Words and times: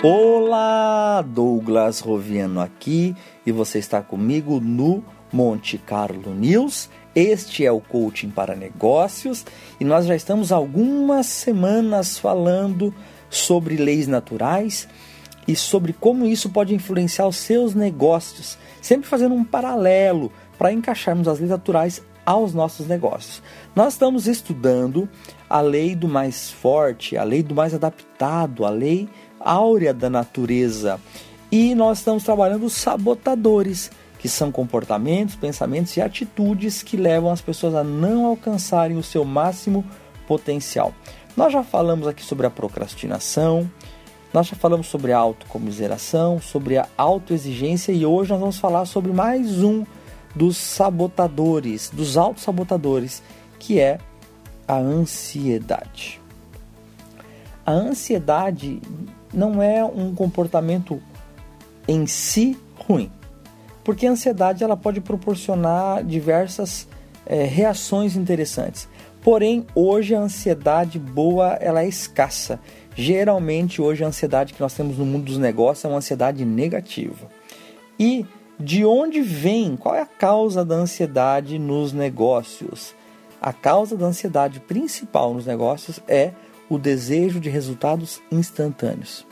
Olá, 0.00 1.22
Douglas 1.22 1.98
Roviano 1.98 2.60
aqui 2.60 3.16
e 3.44 3.50
você 3.50 3.80
está 3.80 4.00
comigo 4.00 4.60
no 4.60 5.02
Monte 5.32 5.76
Carlo 5.76 6.32
News. 6.34 6.88
Este 7.14 7.66
é 7.66 7.72
o 7.72 7.80
Coaching 7.80 8.30
para 8.30 8.54
Negócios 8.54 9.44
e 9.80 9.84
nós 9.84 10.06
já 10.06 10.14
estamos 10.14 10.52
algumas 10.52 11.26
semanas 11.26 12.16
falando 12.16 12.94
sobre 13.28 13.76
leis 13.76 14.06
naturais 14.06 14.88
e 15.48 15.56
sobre 15.56 15.92
como 15.92 16.26
isso 16.26 16.50
pode 16.50 16.74
influenciar 16.74 17.26
os 17.26 17.36
seus 17.36 17.74
negócios, 17.74 18.56
sempre 18.80 19.08
fazendo 19.08 19.34
um 19.34 19.42
paralelo 19.42 20.30
para 20.56 20.72
encaixarmos 20.72 21.26
as 21.26 21.38
leis 21.38 21.50
naturais 21.50 22.02
aos 22.28 22.52
nossos 22.52 22.86
negócios. 22.86 23.42
Nós 23.74 23.94
estamos 23.94 24.28
estudando 24.28 25.08
a 25.48 25.62
lei 25.62 25.94
do 25.94 26.06
mais 26.06 26.50
forte, 26.50 27.16
a 27.16 27.24
lei 27.24 27.42
do 27.42 27.54
mais 27.54 27.72
adaptado, 27.72 28.66
a 28.66 28.70
lei 28.70 29.08
áurea 29.40 29.94
da 29.94 30.10
natureza. 30.10 31.00
E 31.50 31.74
nós 31.74 32.00
estamos 32.00 32.24
trabalhando 32.24 32.66
os 32.66 32.74
sabotadores, 32.74 33.90
que 34.18 34.28
são 34.28 34.52
comportamentos, 34.52 35.36
pensamentos 35.36 35.96
e 35.96 36.02
atitudes 36.02 36.82
que 36.82 36.98
levam 36.98 37.32
as 37.32 37.40
pessoas 37.40 37.74
a 37.74 37.82
não 37.82 38.26
alcançarem 38.26 38.98
o 38.98 39.02
seu 39.02 39.24
máximo 39.24 39.82
potencial. 40.26 40.92
Nós 41.34 41.50
já 41.50 41.62
falamos 41.62 42.06
aqui 42.06 42.22
sobre 42.22 42.46
a 42.46 42.50
procrastinação, 42.50 43.70
nós 44.34 44.48
já 44.48 44.54
falamos 44.54 44.88
sobre 44.88 45.12
a 45.12 45.18
autocomiseração, 45.18 46.42
sobre 46.42 46.76
a 46.76 46.86
autoexigência 46.98 47.90
e 47.90 48.04
hoje 48.04 48.32
nós 48.32 48.40
vamos 48.40 48.58
falar 48.58 48.84
sobre 48.84 49.12
mais 49.12 49.62
um 49.62 49.86
dos 50.38 50.56
sabotadores, 50.56 51.90
dos 51.92 52.16
autossabotadores, 52.16 53.22
que 53.58 53.80
é 53.80 53.98
a 54.66 54.76
ansiedade. 54.76 56.20
A 57.66 57.72
ansiedade 57.72 58.80
não 59.34 59.60
é 59.60 59.84
um 59.84 60.14
comportamento 60.14 61.02
em 61.88 62.06
si 62.06 62.56
ruim, 62.76 63.10
porque 63.82 64.06
a 64.06 64.12
ansiedade 64.12 64.62
ela 64.62 64.76
pode 64.76 65.00
proporcionar 65.00 66.04
diversas 66.04 66.86
é, 67.26 67.44
reações 67.44 68.14
interessantes. 68.14 68.88
Porém, 69.22 69.66
hoje 69.74 70.14
a 70.14 70.20
ansiedade 70.20 70.98
boa 70.98 71.54
ela 71.60 71.82
é 71.82 71.88
escassa. 71.88 72.60
Geralmente 72.94 73.82
hoje 73.82 74.04
a 74.04 74.06
ansiedade 74.06 74.54
que 74.54 74.60
nós 74.60 74.72
temos 74.72 74.96
no 74.96 75.04
mundo 75.04 75.24
dos 75.24 75.38
negócios 75.38 75.84
é 75.84 75.88
uma 75.88 75.98
ansiedade 75.98 76.44
negativa. 76.44 77.28
E 77.98 78.24
de 78.58 78.84
onde 78.84 79.20
vem? 79.20 79.76
Qual 79.76 79.94
é 79.94 80.00
a 80.00 80.06
causa 80.06 80.64
da 80.64 80.74
ansiedade 80.74 81.58
nos 81.58 81.92
negócios? 81.92 82.94
A 83.40 83.52
causa 83.52 83.96
da 83.96 84.06
ansiedade 84.06 84.58
principal 84.58 85.32
nos 85.32 85.46
negócios 85.46 86.00
é 86.08 86.32
o 86.68 86.76
desejo 86.76 87.38
de 87.38 87.48
resultados 87.48 88.20
instantâneos. 88.32 89.24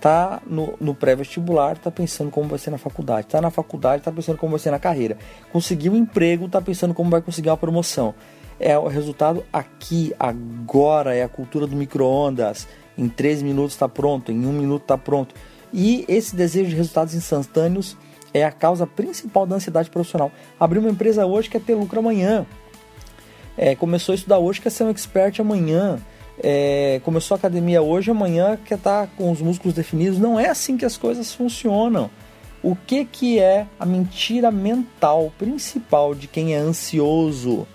Tá 0.00 0.42
no, 0.44 0.74
no 0.80 0.96
pré-vestibular, 0.96 1.78
tá 1.78 1.92
pensando 1.92 2.28
como 2.28 2.48
vai 2.48 2.58
ser 2.58 2.70
na 2.70 2.78
faculdade. 2.78 3.28
Tá 3.28 3.40
na 3.40 3.50
faculdade, 3.50 4.02
tá 4.02 4.10
pensando 4.10 4.36
como 4.36 4.50
vai 4.50 4.58
ser 4.58 4.72
na 4.72 4.80
carreira. 4.80 5.16
Conseguiu 5.52 5.92
um 5.92 5.96
emprego, 5.96 6.48
tá 6.48 6.60
pensando 6.60 6.92
como 6.92 7.08
vai 7.08 7.22
conseguir 7.22 7.50
uma 7.50 7.56
promoção. 7.56 8.12
É 8.58 8.76
o 8.76 8.88
resultado 8.88 9.44
aqui, 9.52 10.12
agora, 10.18 11.14
é 11.14 11.22
a 11.22 11.28
cultura 11.28 11.68
do 11.68 11.76
micro-ondas. 11.76 12.66
Em 12.98 13.08
três 13.08 13.42
minutos 13.42 13.74
está 13.74 13.88
pronto, 13.88 14.32
em 14.32 14.44
um 14.44 14.52
minuto 14.52 14.82
está 14.82 14.98
pronto. 14.98 15.34
E 15.72 16.04
esse 16.08 16.36
desejo 16.36 16.70
de 16.70 16.76
resultados 16.76 17.14
instantâneos 17.14 17.96
é 18.34 18.44
a 18.44 18.52
causa 18.52 18.86
principal 18.86 19.46
da 19.46 19.56
ansiedade 19.56 19.90
profissional. 19.90 20.30
Abrir 20.58 20.78
uma 20.78 20.90
empresa 20.90 21.26
hoje 21.26 21.48
quer 21.48 21.60
ter 21.60 21.74
lucro 21.74 21.98
amanhã 21.98 22.46
é, 23.56 23.74
começou 23.74 24.12
a 24.12 24.16
estudar 24.16 24.38
hoje, 24.38 24.60
quer 24.60 24.70
ser 24.70 24.84
um 24.84 24.90
expert 24.90 25.40
amanhã. 25.40 25.98
É, 26.42 27.00
começou 27.04 27.34
a 27.34 27.38
academia 27.38 27.82
hoje, 27.82 28.10
amanhã 28.10 28.56
quer 28.56 28.76
estar 28.76 29.06
tá 29.06 29.12
com 29.16 29.30
os 29.30 29.40
músculos 29.40 29.74
definidos. 29.74 30.18
Não 30.18 30.40
é 30.40 30.48
assim 30.48 30.76
que 30.76 30.84
as 30.84 30.96
coisas 30.96 31.34
funcionam. 31.34 32.10
O 32.62 32.74
que, 32.74 33.04
que 33.04 33.38
é 33.38 33.66
a 33.78 33.84
mentira 33.84 34.50
mental 34.50 35.32
principal 35.36 36.14
de 36.14 36.26
quem 36.26 36.54
é 36.54 36.58
ansioso? 36.58 37.66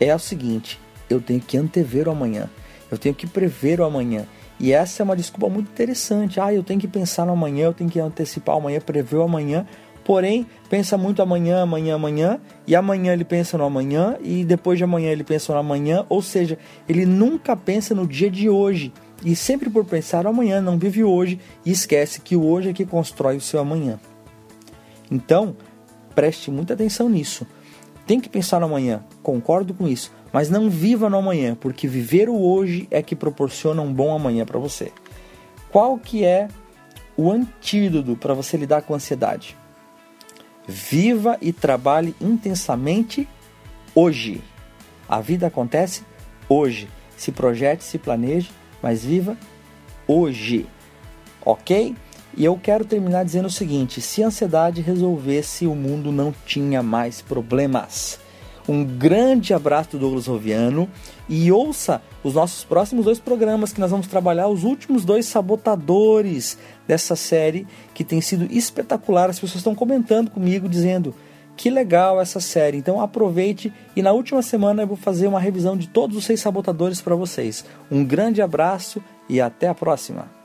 É 0.00 0.14
o 0.14 0.18
seguinte: 0.18 0.80
eu 1.08 1.20
tenho 1.20 1.40
que 1.40 1.56
antever 1.56 2.08
o 2.08 2.10
amanhã, 2.10 2.50
eu 2.90 2.98
tenho 2.98 3.14
que 3.14 3.26
prever 3.26 3.80
o 3.80 3.84
amanhã. 3.84 4.26
E 4.58 4.72
essa 4.72 5.02
é 5.02 5.04
uma 5.04 5.16
desculpa 5.16 5.48
muito 5.48 5.70
interessante. 5.70 6.40
Ah, 6.40 6.52
eu 6.52 6.62
tenho 6.62 6.80
que 6.80 6.88
pensar 6.88 7.26
no 7.26 7.32
amanhã, 7.32 7.66
eu 7.66 7.74
tenho 7.74 7.90
que 7.90 8.00
antecipar 8.00 8.54
o 8.56 8.58
amanhã, 8.58 8.80
prever 8.80 9.16
o 9.16 9.22
amanhã, 9.22 9.66
porém 10.04 10.46
pensa 10.70 10.96
muito 10.96 11.20
amanhã, 11.20 11.62
amanhã, 11.62 11.96
amanhã, 11.96 12.40
e 12.66 12.74
amanhã 12.74 13.12
ele 13.12 13.24
pensa 13.24 13.58
no 13.58 13.64
amanhã, 13.64 14.16
e 14.22 14.44
depois 14.44 14.78
de 14.78 14.84
amanhã 14.84 15.10
ele 15.10 15.24
pensa 15.24 15.52
no 15.52 15.58
amanhã, 15.58 16.06
ou 16.08 16.22
seja, 16.22 16.58
ele 16.88 17.04
nunca 17.04 17.56
pensa 17.56 17.94
no 17.94 18.06
dia 18.06 18.30
de 18.30 18.48
hoje. 18.48 18.92
E 19.24 19.34
sempre 19.34 19.68
por 19.68 19.84
pensar 19.84 20.24
no 20.24 20.30
amanhã, 20.30 20.60
não 20.60 20.78
vive 20.78 21.02
hoje 21.02 21.40
e 21.64 21.70
esquece 21.70 22.20
que 22.20 22.36
o 22.36 22.46
hoje 22.46 22.70
é 22.70 22.72
que 22.72 22.86
constrói 22.86 23.36
o 23.36 23.40
seu 23.40 23.60
amanhã. 23.60 23.98
Então, 25.10 25.56
preste 26.14 26.50
muita 26.50 26.74
atenção 26.74 27.08
nisso. 27.08 27.46
Tem 28.06 28.20
que 28.20 28.28
pensar 28.28 28.60
no 28.60 28.66
amanhã, 28.66 29.04
concordo 29.22 29.74
com 29.74 29.88
isso, 29.88 30.12
mas 30.36 30.50
não 30.50 30.68
viva 30.68 31.08
no 31.08 31.16
amanhã, 31.16 31.54
porque 31.54 31.88
viver 31.88 32.28
o 32.28 32.38
hoje 32.38 32.86
é 32.90 33.02
que 33.02 33.16
proporciona 33.16 33.80
um 33.80 33.90
bom 33.90 34.14
amanhã 34.14 34.44
para 34.44 34.58
você. 34.58 34.92
Qual 35.70 35.98
que 35.98 36.26
é 36.26 36.48
o 37.16 37.32
antídoto 37.32 38.14
para 38.16 38.34
você 38.34 38.58
lidar 38.58 38.82
com 38.82 38.92
a 38.92 38.96
ansiedade? 38.96 39.56
Viva 40.68 41.38
e 41.40 41.54
trabalhe 41.54 42.14
intensamente 42.20 43.26
hoje. 43.94 44.42
A 45.08 45.22
vida 45.22 45.46
acontece 45.46 46.02
hoje. 46.50 46.86
Se 47.16 47.32
projete, 47.32 47.82
se 47.82 47.96
planeje, 47.96 48.50
mas 48.82 49.02
viva 49.02 49.38
hoje. 50.06 50.66
Ok? 51.46 51.96
E 52.36 52.44
eu 52.44 52.60
quero 52.62 52.84
terminar 52.84 53.24
dizendo 53.24 53.46
o 53.46 53.50
seguinte: 53.50 54.02
se 54.02 54.22
a 54.22 54.26
ansiedade 54.26 54.82
resolvesse, 54.82 55.66
o 55.66 55.74
mundo 55.74 56.12
não 56.12 56.34
tinha 56.44 56.82
mais 56.82 57.22
problemas. 57.22 58.25
Um 58.68 58.84
grande 58.84 59.54
abraço 59.54 59.90
do 59.90 59.98
Douglas 59.98 60.26
Roviano 60.26 60.88
e 61.28 61.52
ouça 61.52 62.02
os 62.24 62.34
nossos 62.34 62.64
próximos 62.64 63.04
dois 63.04 63.20
programas 63.20 63.72
que 63.72 63.80
nós 63.80 63.90
vamos 63.90 64.08
trabalhar 64.08 64.48
os 64.48 64.64
últimos 64.64 65.04
dois 65.04 65.26
sabotadores 65.26 66.58
dessa 66.86 67.14
série 67.14 67.66
que 67.94 68.02
tem 68.02 68.20
sido 68.20 68.46
espetacular. 68.50 69.30
As 69.30 69.38
pessoas 69.38 69.58
estão 69.58 69.74
comentando 69.74 70.30
comigo 70.30 70.68
dizendo 70.68 71.14
que 71.56 71.70
legal 71.70 72.20
essa 72.20 72.40
série. 72.40 72.78
Então 72.78 73.00
aproveite 73.00 73.72
e 73.94 74.02
na 74.02 74.12
última 74.12 74.42
semana 74.42 74.82
eu 74.82 74.86
vou 74.86 74.96
fazer 74.96 75.28
uma 75.28 75.40
revisão 75.40 75.76
de 75.76 75.88
todos 75.88 76.16
os 76.16 76.24
seis 76.24 76.40
sabotadores 76.40 77.00
para 77.00 77.14
vocês. 77.14 77.64
Um 77.90 78.04
grande 78.04 78.42
abraço 78.42 79.00
e 79.28 79.40
até 79.40 79.68
a 79.68 79.74
próxima. 79.74 80.35